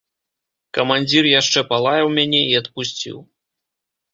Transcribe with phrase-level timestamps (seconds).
[0.77, 3.17] Камандзір яшчэ палаяў мяне і адпусціў.